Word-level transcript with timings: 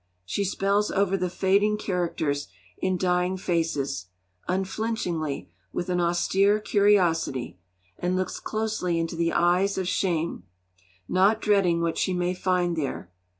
She 0.25 0.43
spells 0.43 0.89
over 0.89 1.15
the 1.15 1.29
fading 1.29 1.77
characters 1.77 2.47
in 2.79 2.97
dying 2.97 3.37
faces, 3.37 4.07
unflinchingly, 4.47 5.51
with 5.71 5.89
an 5.89 5.99
austere 6.01 6.59
curiosity; 6.59 7.59
and 7.99 8.15
looks 8.15 8.39
closely 8.39 8.97
into 8.97 9.15
the 9.15 9.31
eyes 9.31 9.77
of 9.77 9.87
shame, 9.87 10.41
not 11.07 11.39
dreading 11.39 11.83
what 11.83 11.99
she 11.99 12.15
may 12.15 12.33
find 12.33 12.75
there. 12.75 13.11